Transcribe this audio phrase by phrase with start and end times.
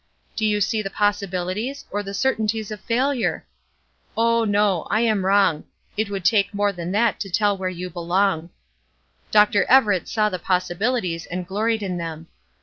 [0.35, 3.45] Do you see the possibilities, or the certainties of failure?
[4.17, 7.87] Oh, no, I am wrong; it would take more than that to tell where you
[7.87, 8.49] belong.
[9.29, 9.63] Dr.
[9.65, 12.29] Everett saw the possibilities and gloried in them.